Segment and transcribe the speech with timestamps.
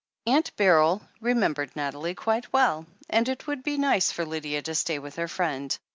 [0.25, 4.97] Aunt Beryl remembered Nathalie quite well, and it would be nice for Lydia to stay
[4.97, 5.77] with her friend.